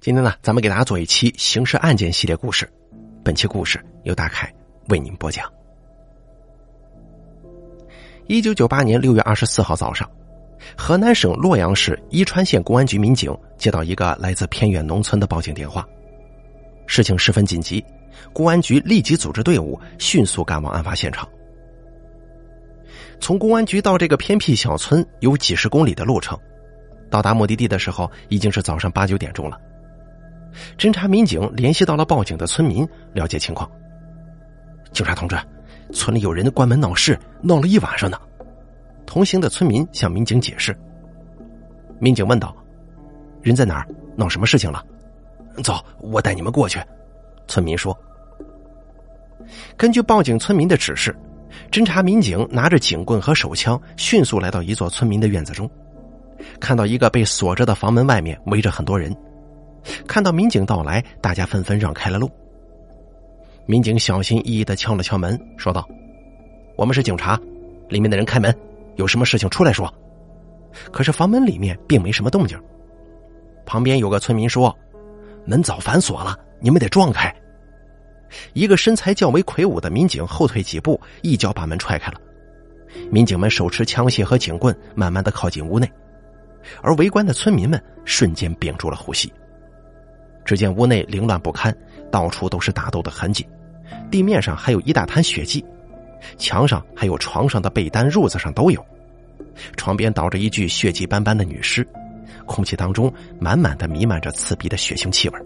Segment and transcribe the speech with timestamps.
[0.00, 2.66] 今天呢，咱们给大家做一期刑事案件系列故事。
[3.22, 4.50] 本期故事由大凯
[4.88, 5.46] 为您播讲。
[8.26, 10.10] 一九九八年六月二十四号早上，
[10.74, 15.86] 河南省洛阳市伊川县公安局民警接到一个来自偏远农村的报警电话，
[16.86, 17.84] 事情十分紧急，
[18.32, 21.28] 公安局立即组织队伍迅速赶往案发现场。
[23.20, 26.38] 从公安局到这个偏僻小村有几十公里的路程，
[27.10, 29.60] 到达目的地的时候已经是早上八九点钟了。
[30.76, 33.70] 侦查民警联系到了报警的村民，了解情况。
[34.92, 35.36] 警察同志，
[35.92, 38.18] 村里有人关门闹事，闹了一晚上呢。
[39.06, 40.76] 同行的村民向民警解释。
[41.98, 42.54] 民警问道
[43.42, 43.86] ：“人在哪儿？
[44.16, 44.84] 闹什么事情了？”
[45.62, 46.80] 走，我带你们过去。
[47.46, 47.96] 村民说。
[49.76, 51.14] 根据报警村民的指示，
[51.70, 55.68] 侦查民警拿着警棍和手枪，迅速来到一座村民的院子中，
[56.60, 59.14] 看到一个被锁着的房门外面围着很多人。
[60.06, 62.30] 看到民警到来，大家纷纷让开了路。
[63.66, 65.88] 民警小心翼翼的敲了敲门，说道
[66.76, 67.38] ：“我们是警察，
[67.88, 68.54] 里面的人开门，
[68.96, 69.92] 有什么事情出来说。”
[70.92, 72.60] 可是房门里面并没什么动静。
[73.66, 74.76] 旁边有个村民说
[75.44, 77.34] ：“门早反锁了，你们得撞开。”
[78.54, 82.20] 一个身材较为魁梧的民警后退几步，一脚把门踹开了。
[83.10, 85.90] 民警们手持枪械和警棍，慢慢的靠近屋内，
[86.82, 89.32] 而围观的村民们瞬间屏住了呼吸。
[90.50, 91.72] 只见屋内凌乱不堪，
[92.10, 93.46] 到处都是打斗的痕迹，
[94.10, 95.64] 地面上还有一大滩血迹，
[96.38, 98.84] 墙上还有床上的被单、褥子上都有，
[99.76, 101.86] 床边倒着一具血迹斑斑的女尸，
[102.46, 105.40] 空气当中满满的弥漫着刺鼻的血腥气味。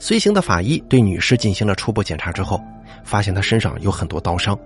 [0.00, 2.60] 随行的法医对女尸进行了初步检查之后，
[3.04, 4.58] 发现她身上有很多刀伤。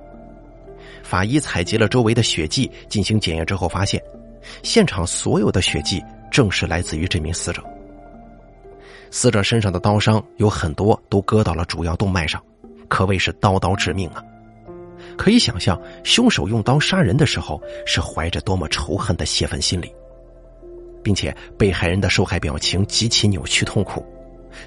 [1.02, 4.02] 法医采集了周围的血迹进行检验之后，发现
[4.62, 7.62] 现场所有的血迹正是来自于这名死者。
[9.14, 12.42] 死者身上的刀伤有很多都割到了主要动脉上，
[12.88, 14.20] 可谓是刀刀致命啊！
[15.16, 19.94] 可以想象，凶手用刀杀人的时候是怀着多么仇恨的泄愤心理，
[21.00, 24.04] 并且被害人的受害表情极其扭曲痛苦，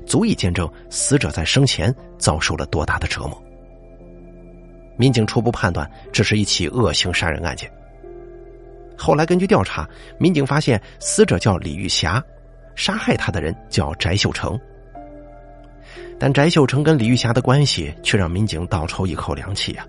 [0.06, 3.44] 足以见证死者在生前遭受了多大的折磨。
[4.96, 7.70] 民警初步判断，这是一起恶性杀人案件。
[8.98, 9.86] 后来根据调查，
[10.18, 12.24] 民警发现死者叫李玉霞。
[12.78, 14.58] 杀害他的人叫翟秀成，
[16.20, 19.84] 但翟秀成跟李玉霞的关系却让民警倒抽一口凉气呀！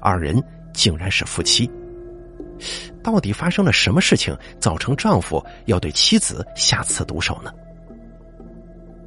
[0.00, 0.40] 二人
[0.74, 1.68] 竟然是夫妻，
[3.02, 7.50] 到底发生了什么事情，造成丈夫要对妻子下此毒手呢？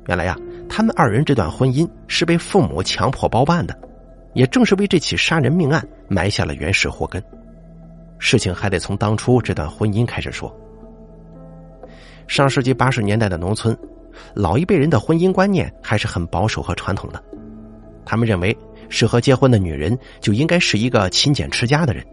[0.08, 0.36] 原来呀，
[0.68, 3.80] 他们二人这段婚姻是被父母强迫包办的，
[4.34, 7.24] 也正是为这起杀人命案埋下了原始祸根。
[8.18, 10.52] 事情还得从当初这段婚姻开始说。
[12.28, 13.78] 上世纪八十年代的农村，
[14.34, 17.24] 老一辈人的婚姻观念还是很保守和传统的。
[18.06, 18.56] 他们认为，
[18.90, 22.06] 适合结婚的女人就应该是一个勤俭持家的人。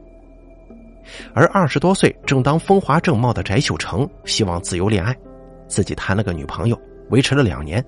[1.34, 5.16] 而二十多岁正当风华正茂的翟秀成希望自由恋爱，
[5.66, 7.84] 自己谈了个女朋友，维持了两年，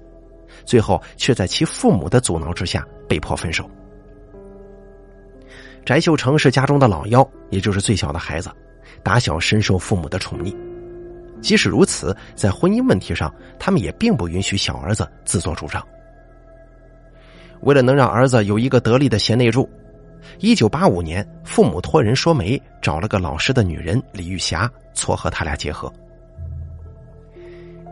[0.65, 3.71] 最后却在其父母的阻挠之下被迫分手。
[5.85, 8.51] 翟秀成是家中的老幺，也就是最小的孩子，
[9.03, 10.53] 打小深受父母的宠溺。
[11.43, 15.85] 即使如此，在婚姻问题上，他们也并不允许小儿子自作主张。
[17.61, 19.69] 为了能让儿子有一个得力的贤内助，
[20.39, 25.93] 一九八五年，父母托人说媒，找了个老实的女人李玉霞撮合他俩结合。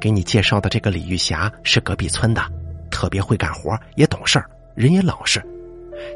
[0.01, 2.43] 给你介绍的这个李玉霞是隔壁村的，
[2.91, 5.45] 特别会干活，也懂事儿，人也老实。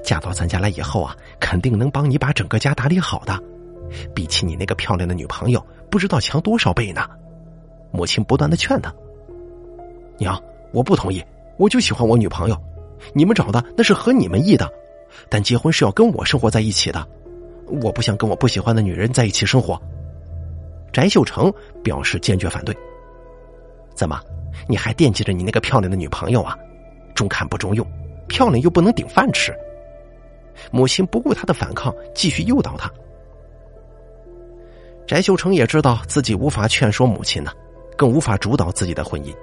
[0.02, 3.38] 嫁到咱家来以后啊，肯定能帮你把整个家打理好的，
[4.14, 7.06] 比起你那个漂亮的女朋友，不知道强多少倍呢。
[7.94, 8.92] 母亲不断的劝他
[10.18, 11.24] ：“娘，我不同意，
[11.56, 12.60] 我就喜欢我女朋友，
[13.12, 14.68] 你们找的那是合你们意的，
[15.28, 17.06] 但结婚是要跟我生活在一起的，
[17.80, 19.80] 我不想跟我不喜欢的女人在一起生活。”
[20.92, 21.52] 翟秀成
[21.84, 22.76] 表示坚决反对。
[23.94, 24.20] 怎么，
[24.68, 26.58] 你还惦记着你那个漂亮的女朋友啊？
[27.14, 27.86] 中看不中用，
[28.26, 29.54] 漂亮又不能顶饭吃。
[30.72, 32.90] 母亲不顾他的反抗，继续诱导他。
[35.06, 37.52] 翟秀成也知道自己无法劝说母亲呢。
[37.96, 39.34] 更无法主导自己的婚姻，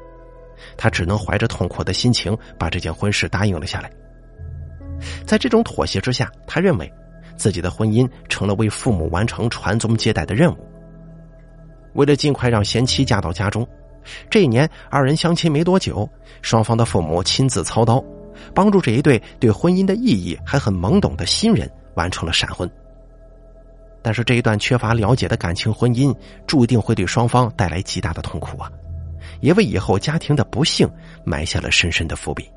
[0.78, 3.92] 他只能怀着痛苦的心情把这件婚事答应了下来。
[5.26, 6.92] 在这种妥协之下，他认为
[7.36, 10.58] 自己的婚姻成了为父母完成传宗接代的任务。
[11.94, 13.68] 为了尽快让贤妻嫁到家中，
[14.30, 16.08] 这一年二人相亲没多久，
[16.42, 18.04] 双方的父母亲自操刀，
[18.54, 22.70] 帮助这一对对婚姻的意义还很懵懂的新人完成了闪婚。
[24.02, 26.16] 但是这一段缺乏了解的感情婚姻，
[26.48, 28.72] 注定会对双方带来极大的痛苦啊！
[29.40, 30.90] 也为以后家庭的不幸
[31.24, 32.50] 埋下了深深的伏笔。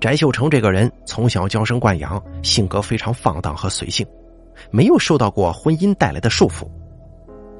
[0.00, 4.06] 翟秀成这个人从小娇生惯养，性格非常放荡和随性，
[4.70, 6.68] 没有受到过婚姻带来的束缚。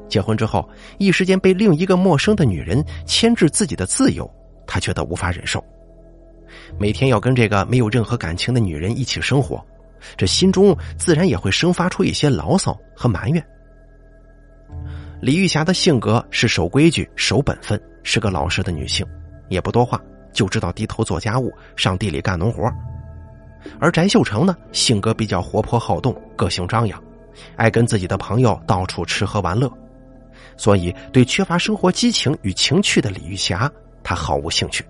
[0.08, 0.68] 结婚之后，
[0.98, 4.30] 一时间被另一个陌生的女人牵制自己的自由，
[4.66, 5.64] 他觉得无法忍受。
[6.78, 9.64] 每天要跟这个没有任何感情的女人一起生活，
[10.16, 13.42] 这心中自然也会生发出一些牢骚和埋怨。
[15.22, 19.06] 李玉霞的性格是守规矩、守本分，是个老实的女性，
[19.48, 20.00] 也不多话。
[20.32, 22.70] 就知道低头做家务，上地里干农活。
[23.80, 27.02] 而翟秀成呢，性格比较活泼好动，个性张扬，
[27.56, 29.72] 爱跟自己的朋友到处吃喝玩乐，
[30.58, 33.72] 所以对缺乏生活激情与情趣的李玉霞，
[34.04, 34.84] 他毫无兴趣。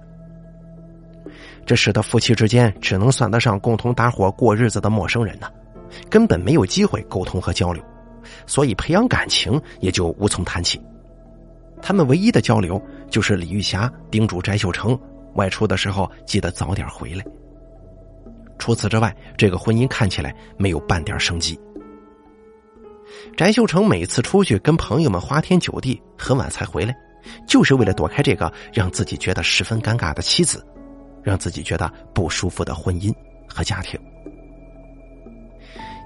[1.67, 5.49] 这使得夫妻之间只能算得上共同搭伙过日子的陌生人呢，
[6.09, 7.85] 根本没有机会沟通和交流，
[8.47, 10.81] 所以培养感情也就无从谈起。
[11.83, 12.81] 他们唯一的交流
[13.11, 14.99] 就是李玉霞叮嘱翟秀成。
[15.35, 17.23] 外出的时候记得早点回来。
[18.59, 21.61] 除此之外，这个婚姻看起来没有半点生机。
[23.37, 26.97] 翟秀成每次出去跟朋友们花天酒地，很晚才回来，
[27.47, 30.67] 就是为了躲开这个让自己觉得十分尴尬的妻子，
[31.27, 33.13] 让自己觉得不舒服的婚姻
[33.49, 33.99] 和家庭。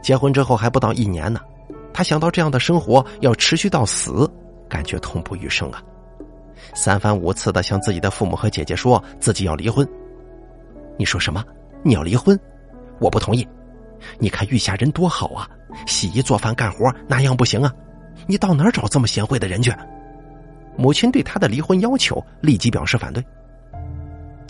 [0.02, 1.43] 结婚之后还不到一年呢，
[1.93, 4.26] 他想到这样的生活要持续到死，
[4.67, 5.82] 感觉痛不欲生啊。
[6.72, 9.87] 三番五次的向自己的父母和姐姐说自己要离婚。
[10.96, 11.44] 你说什么？
[11.82, 12.38] 你要离婚？
[12.99, 13.46] 我不同意。
[14.19, 15.46] 你看玉霞人多好啊，
[15.87, 17.70] 洗衣做饭干活哪样不行啊？
[18.26, 19.70] 你到哪儿找这么贤惠的人去？
[20.78, 23.22] 母亲对他的离婚要求立即表示反对。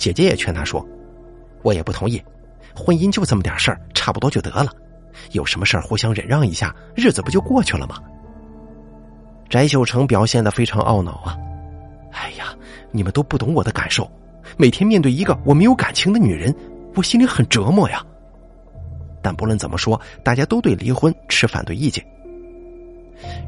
[0.01, 0.85] 姐姐也劝他说
[1.63, 2.21] ：“我也不同意，
[2.75, 4.73] 婚姻就这么点事儿，差不多就得了。
[5.33, 7.97] 有什么事儿互相忍让一下，日子不就过去了吗？”
[9.51, 11.37] 翟秀成表现的非常懊恼啊。
[12.13, 12.57] 哎呀，
[12.91, 14.11] 你们都不懂我的感受。
[14.57, 16.55] 每天面对一个我没有感情的女人，
[16.95, 18.03] 我心里很折磨呀。
[19.21, 22.03] 但不论怎么说，大家都对离婚持反对意见。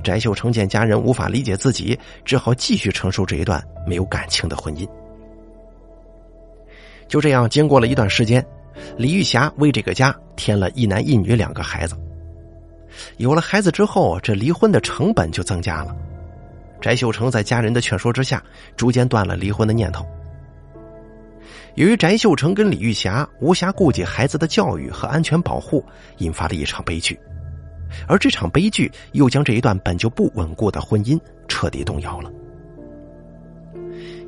[0.05, 4.87] 翟秀成见家人无法理解自己，只好继续承受这一段没有感情的婚姻。
[7.12, 8.42] 就这样，经过了一段时间，
[8.96, 11.94] 李玉霞为这个家添了一男一女两个孩子。
[13.18, 15.94] 有了孩子之后，这离婚的成本就增加了。
[16.80, 18.42] 翟秀成在家人的劝说之下，
[18.78, 20.06] 逐渐断了离婚的念头。
[21.74, 25.84] 由于翟秀成跟李玉霞无暇顾及孩子的教育和安全保护，
[26.16, 27.20] 引发了一场悲剧，
[28.08, 32.32] 而这场悲剧又将这一段本就不稳固的婚姻彻底动摇了。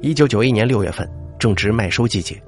[0.03, 2.39] 一九九一年六月份，正值麦收季节，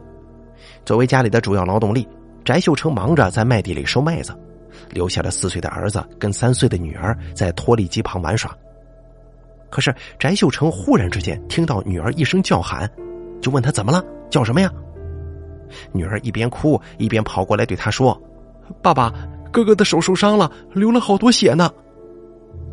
[0.86, 2.08] 作为家里的主要劳动力，
[2.44, 4.32] 翟秀成忙着在麦地里收麦子，
[4.88, 8.56] 留下了四岁的儿子跟三岁的女儿在脱粒机旁玩耍。
[9.68, 12.88] 可是翟秀成忽然之间听到女儿一声叫喊，
[13.42, 14.00] 就问他怎么了，
[14.30, 14.70] 叫什么呀？
[15.90, 18.16] 女儿一边哭一边跑过来对他说
[18.80, 19.12] ：“爸爸，
[19.52, 21.68] 哥哥的手受伤了，流了好多血呢。”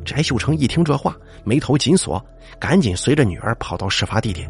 [0.05, 2.23] 翟秀成一听这话，眉头紧锁，
[2.59, 4.47] 赶紧随着女儿跑到事发地点。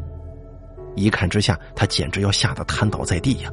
[0.95, 3.51] 一看之下，他简直要吓得瘫倒在地呀！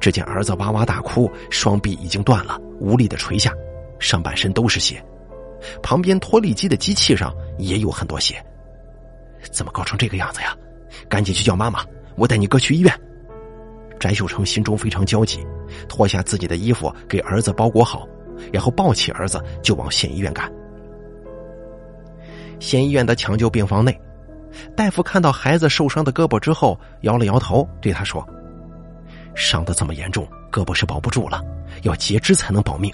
[0.00, 3.52] 只见儿子哇哇大哭，双臂已经断了，无力的垂下，
[3.98, 5.04] 上半身都是血。
[5.82, 8.44] 旁边拖犁机的机器上也有很多血，
[9.50, 10.56] 怎么搞成这个样子呀？
[11.08, 11.84] 赶紧去叫妈妈，
[12.16, 12.92] 我带你哥去医院。
[13.98, 15.44] 翟秀成心中非常焦急，
[15.88, 18.06] 脱下自己的衣服给儿子包裹好，
[18.52, 20.50] 然后抱起儿子就往县医院赶。
[22.60, 23.98] 县医院的抢救病房内，
[24.76, 28.26] 大夫看到孩子受伤的胳膊之后，摇了摇头，对他说
[29.34, 31.42] ：“伤得这么严重，胳膊是保不住了，
[31.82, 32.92] 要截肢才能保命。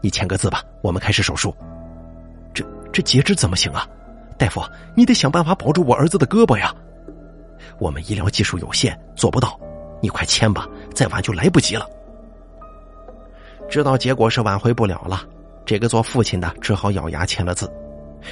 [0.00, 1.54] 你签个字吧，我们开始手术。”
[2.90, 3.86] 这截肢怎么行啊？
[4.36, 4.62] 大夫，
[4.96, 6.74] 你得想办法保住我儿子的胳膊呀！
[7.78, 9.58] 我们医疗技术有限，做不到。
[10.00, 11.86] 你快签吧，再晚就来不及了。
[13.68, 15.22] 知道结果是挽回不了了，
[15.66, 17.70] 这个做父亲的只好咬牙签了字，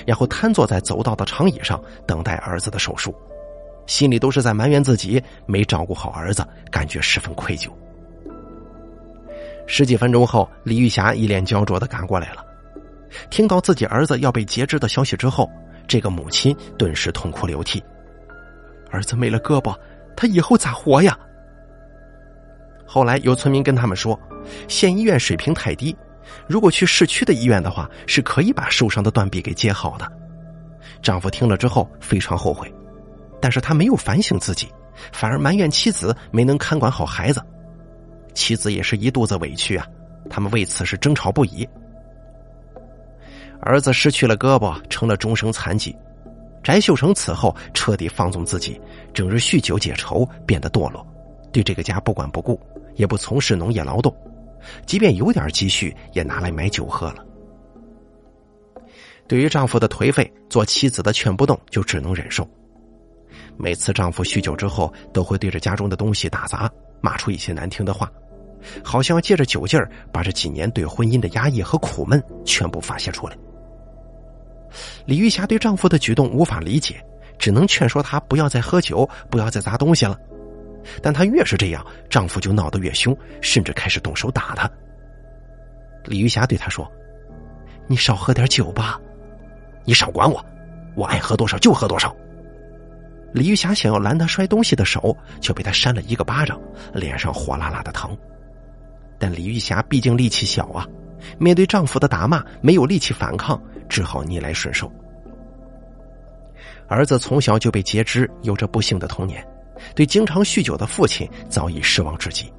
[0.06, 3.14] 然后瘫坐在走道的长椅上等待儿子的手术，
[3.86, 7.70] 心里都是在埋怨自己没照顾好儿子，感觉十分愧疚。
[9.66, 12.44] 十几分钟后，李玉霞一脸焦灼的赶过来了。
[13.30, 15.50] 听到自己儿子要被截肢的消息之后，
[15.88, 17.82] 这个母亲顿时痛哭流涕。
[18.90, 19.76] 儿子没了胳膊，
[20.16, 21.18] 他以后咋活呀？
[22.86, 24.18] 后来有村民跟他们说，
[24.68, 25.96] 县医院水平太低，
[26.46, 30.10] 如果去市区的医院的话，是可以把受伤的断臂给接好的。
[31.02, 32.72] 丈夫听了之后非常后悔，
[33.40, 34.68] 但是他没有反省自己，
[35.12, 37.42] 反而埋怨妻子没能看管好孩子。
[38.34, 39.86] 妻子也是一肚子委屈啊，
[40.28, 41.68] 他们为此是争吵不已。
[43.60, 45.96] 儿子失去了胳膊，成了终生残疾。
[46.62, 48.80] 翟秀成此后彻底放纵自己，
[49.14, 51.06] 整日酗酒解愁，变得堕落，
[51.52, 52.60] 对这个家不管不顾，
[52.96, 54.14] 也不从事农业劳动，
[54.86, 57.24] 即便有点积蓄，也拿来买酒喝了。
[59.28, 62.48] 对于丈夫的颓废，做妻子的劝不动，就只能忍受。
[63.56, 66.70] 每次丈夫酗酒之后，都会对着家中的东西打砸，
[67.00, 68.10] 骂出一些难听的话，
[68.84, 73.36] 好像要借着酒劲儿，把这几年对婚姻的压抑和苦闷全部发泄出来。
[75.06, 77.02] 李玉霞对丈夫的举动无法理解，
[77.38, 80.18] 只能劝说他不要再喝酒，不要再砸东西了。
[81.02, 84.70] 但她越是这样，丈夫就闹得越凶，甚至开始动手打她。
[86.04, 86.90] 李玉霞对他说
[87.88, 89.00] ：“你少喝点酒吧，
[89.84, 90.44] 你少管我，
[90.94, 92.14] 我爱喝多少就喝多少。”
[93.34, 96.60] 李玉霞想要拦他摔东西的手，却被他扇了一个巴掌，
[96.94, 98.16] 脸上火辣辣的疼。
[99.18, 100.86] 但李玉霞毕竟力气小啊，
[101.38, 104.90] 面对丈夫的打骂，没有力气反抗，只好逆来顺受。
[106.86, 109.44] 儿子从小就被截肢，有着不幸的童年，
[109.94, 112.52] 对经常酗酒的父亲早已失望至极。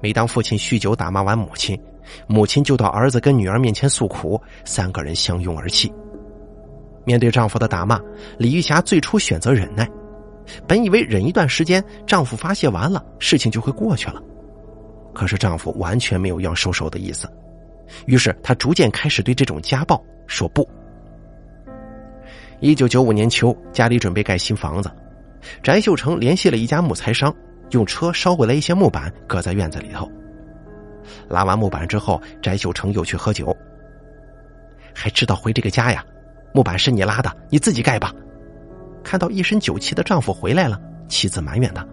[0.00, 1.80] 每当父亲酗酒打骂完母亲，
[2.26, 5.92] 母亲就到儿子跟女儿面前诉苦，三个人相拥而泣。
[7.06, 8.00] 面对丈夫的打骂，
[8.38, 9.88] 李玉霞最初选择忍耐，
[10.66, 14.22] 本以为忍一段时间，丈夫发泄完了，事情就会过去了。
[15.14, 17.26] 可是丈夫完全没有要收手的意思，
[18.06, 20.68] 于是她逐渐开始对这种家暴说不。
[22.60, 24.90] 一九九五年秋，家里准备盖新房子，
[25.62, 27.34] 翟秀成联系了一家木材商，
[27.70, 30.10] 用车捎回来一些木板，搁在院子里头。
[31.28, 33.54] 拉完木板之后，翟秀成又去喝酒，
[34.94, 36.04] 还知道回这个家呀？
[36.54, 38.12] 木板是你拉的，你自己盖吧。
[39.02, 41.86] 看到一身酒气的丈夫回来了，妻子埋怨他。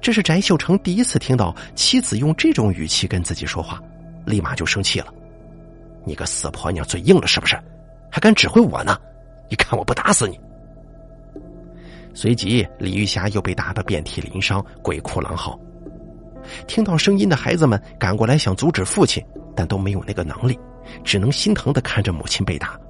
[0.00, 3.82] 这是翟秀成第一次听到妻子用这种语气跟自己说话，
[4.24, 5.12] 立马就生气了
[6.06, 7.58] ：“你个死婆娘，嘴硬了是不是？
[8.10, 8.96] 还敢指挥我呢？
[9.50, 10.38] 你看我不打死你！”
[12.16, 15.60] 随即，李玉霞又被打得遍体鳞伤，鬼哭狼嚎。
[16.66, 19.22] 听到声音的孩子们赶过来想阻止父亲，
[19.54, 20.58] 但都没有那个能力，
[21.04, 22.80] 只能心疼的看着母亲被打。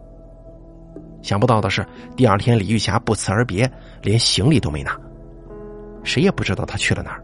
[1.23, 1.85] 想不到的是，
[2.17, 3.69] 第二天李玉霞不辞而别，
[4.01, 4.97] 连行李都没拿，
[6.05, 7.21] 谁也不知道她去了哪儿。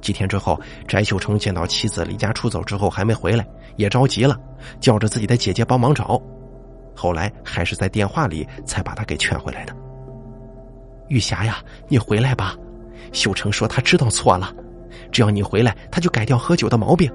[0.00, 4.40] 几天之后，翟秀成见到妻子离家出走之后还没回来，也着急了，
[4.80, 6.18] 叫着自己的姐姐帮忙找。
[6.96, 9.76] 后来还是在电话里才把她给劝回来的。
[11.08, 12.54] 玉霞呀，你回来吧，
[13.12, 14.52] 秀成说他知道错了，
[15.10, 17.10] 只要你回来，他就改掉喝酒的毛病。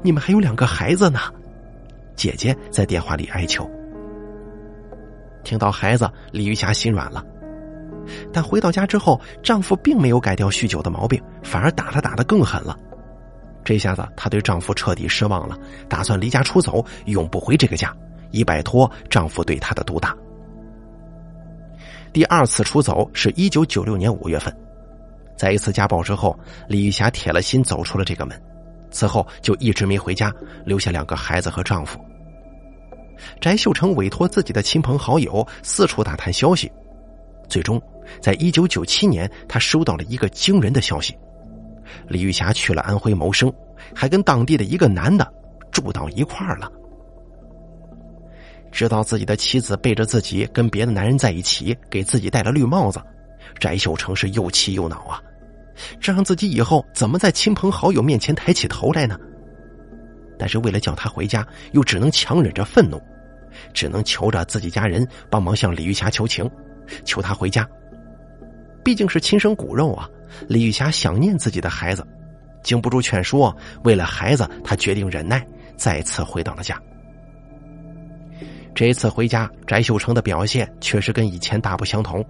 [0.00, 1.20] 你们还有两个孩子呢，
[2.16, 3.68] 姐姐在电话里哀求。
[5.44, 7.24] 听到孩子，李玉霞心软了。
[8.32, 12.76] 但回到家之后，丈夫并没有改掉酗酒的毛病，反而打她打得更狠了。
[13.64, 15.56] 这下子，她对丈夫彻底失望了，
[15.88, 17.94] 打算离家出走，永不回这个家，
[18.30, 20.16] 以摆脱丈夫对她的毒打。
[22.12, 24.54] 第二次出走是一九九六年五月份，
[25.34, 26.38] 在一次家暴之后，
[26.68, 28.38] 李玉霞铁了心走出了这个门，
[28.90, 30.30] 此后就一直没回家，
[30.66, 31.98] 留下两个孩子和丈夫。
[33.40, 36.70] 翟秀成委托自己的亲朋好友四处打探消息，
[37.48, 37.80] 最终，
[38.20, 41.16] 在一九九七年，他收到了一个惊人的消息：
[42.08, 43.50] 李玉霞去了安徽谋生，
[43.94, 45.26] 还跟当地的一个男的
[45.70, 46.70] 住到一块儿了。
[48.72, 53.00] 知道自己的妻子背着自己跟别的男人在一起，给自己戴了绿帽子，
[53.60, 55.22] 翟秀成是又气又恼啊！
[56.00, 59.16] 这让自己以后怎么在亲朋好友面前抬起头来呢？
[60.38, 63.00] 但是为了叫他回家，又只能强忍着愤怒。
[63.74, 66.50] 只能求着自己家人帮忙向李玉霞求情，
[67.04, 67.68] 求她回家。
[68.82, 70.08] 毕竟是亲生骨肉啊！
[70.48, 72.02] 李玉霞想念自己的孩子，
[72.62, 76.80] 经不住劝说，为了孩子，她决定忍耐，再次回到了家。
[78.74, 82.24] 这一次回家，翟秀成的表现确实跟以前大不相同，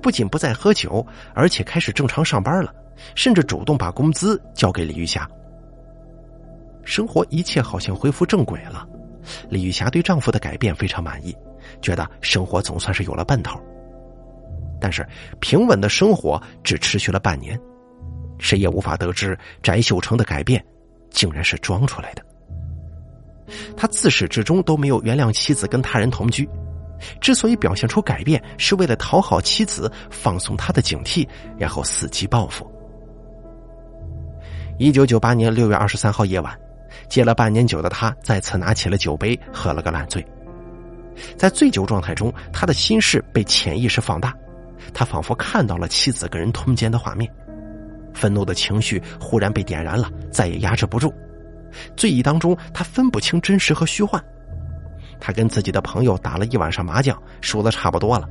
[0.00, 1.04] 不仅不再喝酒，
[1.34, 2.72] 而且开始正常上班了，
[3.14, 5.28] 甚至主动把工资交给李玉霞。
[6.84, 8.86] 生活一切好像恢复正轨了。
[9.48, 11.34] 李玉霞对丈夫的改变非常满意，
[11.80, 13.58] 觉得生活总算是有了奔头。
[14.80, 15.06] 但是
[15.40, 17.58] 平稳的生活只持续了半年，
[18.38, 20.62] 谁也无法得知翟秀成的改变
[21.10, 22.22] 竟然是装出来的。
[23.76, 26.48] 他自始至终都没有原谅妻子跟他人同居，
[27.20, 31.26] 之所以表现出改变，是为了讨好妻子，放松他的警惕，
[31.58, 32.70] 然后伺机报复。
[34.78, 36.58] 一九九八年六月二十三号夜晚。
[37.08, 40.24] 戒了半年酒的他，再次拿起了酒杯，喝了个烂醉。
[41.36, 44.32] 在醉酒状态中，他的心事被潜意识放大，
[44.92, 47.30] 他仿佛看到了妻子跟人通奸的画面，
[48.14, 51.12] 愤怒的情绪忽然被点燃了，再也压制不住。
[51.96, 54.22] 醉意当中，他分不清真实和虚幻。
[55.20, 58.28] 他跟自己的朋友打了一晚上麻将，输的差不多了。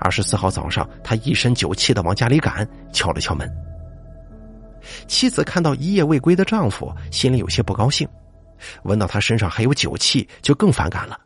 [0.00, 3.50] 二十四号早上，他一身酒气的往家里赶，敲了敲门。
[5.06, 8.08] 妻子看到一夜未归的丈夫，心里有些不高兴，
[8.84, 11.18] 闻到他身上还有酒气，就更反感了。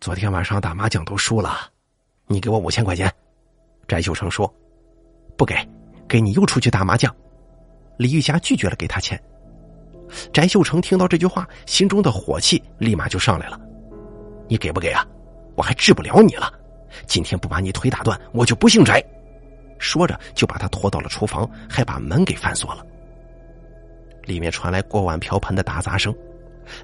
[0.00, 1.68] 昨天晚上打麻将都输了，
[2.26, 3.12] 你给我五千块钱。
[3.86, 4.52] 翟秀成说
[5.36, 5.54] ：“不给，
[6.08, 7.14] 给你又出去打麻将。”
[7.98, 9.20] 李玉霞拒绝了给他钱。
[10.32, 13.60] 翟秀成听到这句话，心中的火气立马就上来了
[14.48, 15.06] ：“你给不给啊？
[15.56, 16.52] 我还治不了你了！
[17.06, 18.92] 今天不把你腿打断，我就不姓翟。”
[19.78, 22.84] 说着，就把他拖到了厨房，还把门给反锁了。
[24.24, 26.14] 里面传来锅碗瓢盆的打砸声，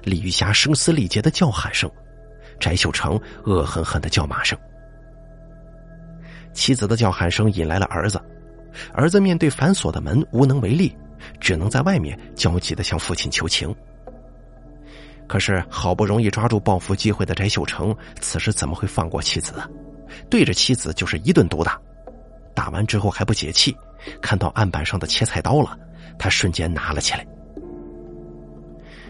[0.03, 1.89] 李玉霞声嘶力竭的叫喊声，
[2.59, 4.57] 翟秀成恶狠狠的叫骂声。
[6.53, 8.19] 妻子的叫喊声引来了儿子，
[8.93, 10.95] 儿子面对反锁的门无能为力，
[11.39, 13.73] 只能在外面焦急的向父亲求情。
[15.27, 19.53] 可是好不容易抓住报复机会的翟秀成，此时怎么会放过妻子？
[20.29, 21.77] 对着妻子就是一顿毒打。
[22.55, 23.75] 打完之后还不解气，
[24.21, 25.77] 看到案板上的切菜刀了，
[26.17, 27.27] 他瞬间拿了起来。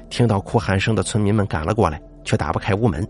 [0.10, 3.08] 听到哭喊声的村民们赶了过来，却打不开屋门。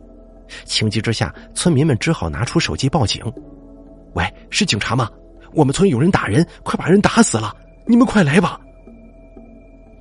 [0.66, 3.24] 情急之下，村民们只好拿出手机报警。
[4.16, 5.10] “喂，是警察吗？
[5.54, 7.56] 我们村有人打人，快把人打死了！
[7.86, 8.60] 你们快来吧！”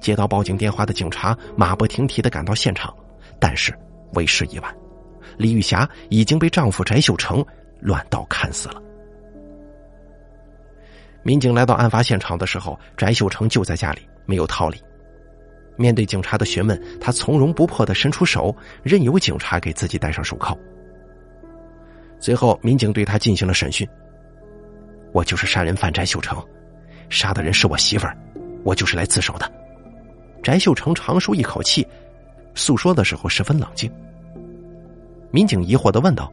[0.06, 2.94] 接到报警电话的警察马不停蹄的赶到现场，
[3.40, 3.76] 但是
[4.12, 4.72] 为时已晚，
[5.36, 7.44] 李玉霞已经被丈夫翟秀成
[7.80, 8.80] 乱刀砍死了。
[11.24, 14.80] 民警来到案发现场的时候，翟秀成就在家里，没有逃离。
[15.76, 20.56] 面对警察的询问，他从容不迫的伸出手，任由警察给自己戴上手铐。
[22.20, 23.84] 随后，民警对他进行了审讯。
[25.12, 26.40] 我就是杀人犯翟秀成，
[27.08, 28.16] 杀的人是我媳妇儿，
[28.62, 29.65] 我就是来自首的。
[30.46, 31.84] 翟秀成长舒一口气，
[32.54, 33.90] 诉说的时候十分冷静。
[35.32, 36.32] 民警疑惑的问道：“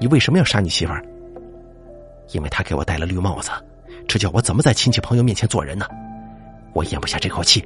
[0.00, 1.04] 你为什么要杀你媳妇儿？”
[2.32, 3.50] 因为他给我戴了绿帽子，
[4.08, 5.86] 这叫我怎么在亲戚朋友面前做人呢？
[6.72, 7.62] 我咽不下这口气，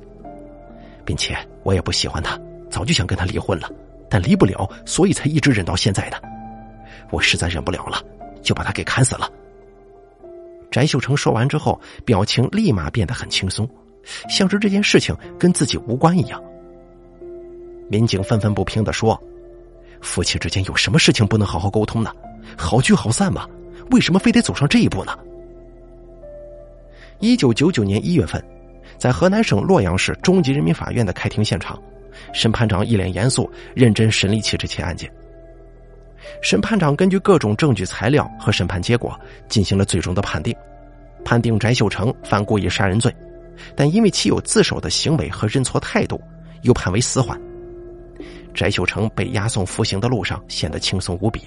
[1.04, 2.37] 并且我也不喜欢他，
[2.68, 3.70] 早就想跟他离婚了，
[4.09, 6.20] 但离不了，所以才一直忍到现在的。
[7.12, 8.02] 我实在忍不了了，
[8.42, 9.31] 就把他给砍死了。
[10.72, 13.68] 翟秀成说完之后，表情立马变得很轻松，
[14.28, 16.42] 像是这件事情跟自己无关一样。
[17.88, 19.20] 民警愤愤不平的说
[20.00, 22.12] ：“夫妻之间有什么事情不能好好沟通呢？
[22.56, 23.48] 好聚好散嘛。”
[23.90, 25.18] 为什么非得走上这一步呢？
[27.18, 28.40] 一九九九年一月份，
[28.96, 31.76] 在河南省洛阳市中级人民法院的开庭现场，
[32.32, 35.12] 审判长一脸严肃、认真审理起这起案件。
[36.40, 40.54] 审判长根据各种证据材料和审判结果进行了最终的判定，
[41.24, 43.12] 判定翟秀成犯故意杀人罪，
[43.77, 46.20] 但因为其有自首的行为和认错态度，
[46.62, 47.40] 又判为死缓。
[48.55, 51.42] 翟秀成被押送服刑的路上显得轻松无比。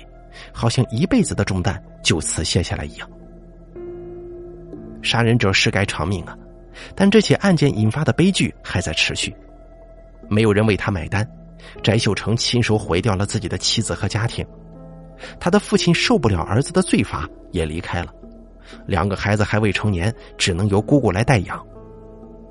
[0.52, 3.08] 好像一辈子的重担就此卸下来一样。
[5.04, 6.36] 杀人者是该偿命啊，
[6.96, 9.32] 但这起案件引发的悲剧还在持续，
[10.28, 11.24] 没有人为他买单。
[11.84, 14.44] 翟秀成亲手毁掉了自己的妻子和家庭，
[15.40, 18.12] 他的父亲受不了儿子的罪罚，也离开了。
[18.88, 21.64] 两个孩子还未成年，只能由姑姑来代养。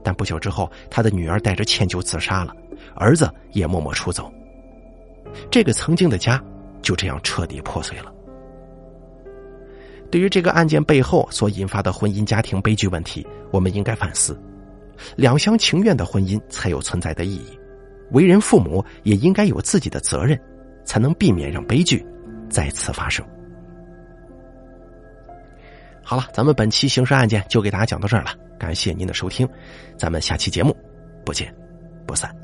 [0.04, 2.54] 但不久之后，他的女儿带着歉疚自杀了，
[2.94, 4.32] 儿子也默默出走。
[5.50, 6.42] 这个曾经的家。
[6.82, 8.12] 就这样彻底破碎了。
[10.10, 14.36] 对于这个案件背后所引发的婚姻家庭悲剧问题，我们应该反思：
[15.14, 17.56] 两厢情愿的婚姻才有存在的意义，
[18.10, 20.36] 为人父母也应该有自己的责任，
[20.84, 22.04] 才能避免让悲剧
[22.50, 23.24] 再次发生。
[26.04, 29.48] 好了，咱们本期刑事案件就给大家讲到这儿了，感谢您的收听，
[29.96, 30.76] 咱们下期节目
[31.24, 31.54] 不见
[32.06, 32.41] 不散。